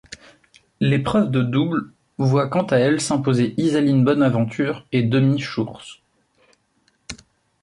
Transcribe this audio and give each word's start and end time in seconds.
L'épreuve 0.79 1.29
de 1.29 1.43
double 1.43 1.91
voit 2.17 2.47
quant 2.49 2.63
à 2.65 2.77
elle 2.77 2.99
s'imposer 2.99 3.53
Ysaline 3.57 4.03
Bonaventure 4.03 4.87
et 4.91 5.03
Demi 5.03 5.39
Schuurs. 5.39 6.01